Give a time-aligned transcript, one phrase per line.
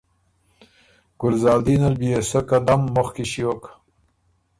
[1.21, 3.63] ګلزادین ال بيې سۀ قدم مُخکی ݭیوک